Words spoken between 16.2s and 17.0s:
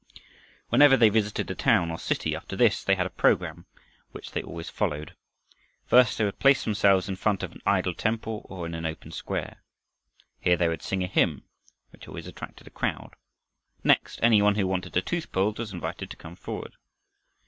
forward.